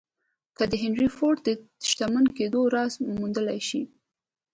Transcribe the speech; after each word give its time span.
که 0.57 0.63
د 0.71 0.73
هنري 0.83 1.07
فورډ 1.15 1.37
د 1.45 1.49
شتمن 1.89 2.25
کېدو 2.37 2.61
راز 2.75 2.93
موندلای 3.19 3.59
شئ. 3.69 3.83